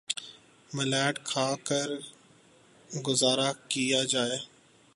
millet 0.71 1.15
کھا 1.25 1.47
کر 1.63 1.89
گزارہ 2.89 3.51
کیا 3.67 4.03
جائے 4.03 4.37